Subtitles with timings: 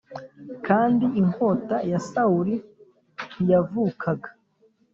[0.67, 2.55] Kandi inkota ya Sawuli
[3.33, 4.29] ntiyavukaga